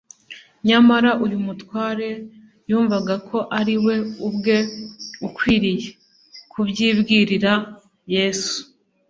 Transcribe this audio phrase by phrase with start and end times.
[0.67, 2.09] nyamara uyu mutware
[2.69, 3.95] yumvaga ko ari we
[4.27, 4.57] ubwe
[5.27, 5.89] ukwiriye
[6.51, 7.53] kubyibwirira
[8.15, 8.55] Yesu